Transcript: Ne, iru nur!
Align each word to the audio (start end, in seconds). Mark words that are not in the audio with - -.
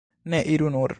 Ne, 0.23 0.41
iru 0.55 0.69
nur! 0.71 0.89